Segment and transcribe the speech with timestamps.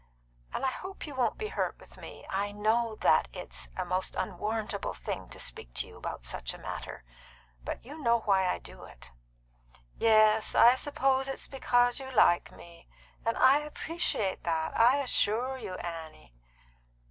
[0.51, 2.25] "And I hope you won't be hurt with me.
[2.27, 6.57] I know that it's a most unwarrantable thing to speak to you about such a
[6.57, 7.03] matter;
[7.63, 9.11] but you know why I do it."
[9.99, 12.87] "Yes, I suppose it's because you like me;
[13.23, 16.33] and I appreciate that, I assure you, Annie."